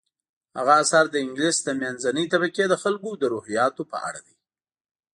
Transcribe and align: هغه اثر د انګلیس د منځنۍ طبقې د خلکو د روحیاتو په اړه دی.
هغه 0.57 0.73
اثر 0.83 1.03
د 1.09 1.15
انګلیس 1.23 1.57
د 1.63 1.69
منځنۍ 1.81 2.25
طبقې 2.33 2.65
د 2.69 2.73
خلکو 2.83 3.09
د 3.17 3.23
روحیاتو 3.33 3.81
په 3.91 3.97
اړه 4.07 4.19
دی. 4.27 4.35